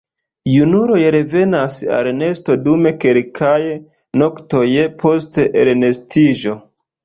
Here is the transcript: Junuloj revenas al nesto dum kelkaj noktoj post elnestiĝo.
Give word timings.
Junuloj 0.51 1.01
revenas 1.15 1.77
al 1.97 2.09
nesto 2.23 2.57
dum 2.69 2.89
kelkaj 3.05 3.53
noktoj 4.25 4.65
post 5.07 5.41
elnestiĝo. 5.47 6.61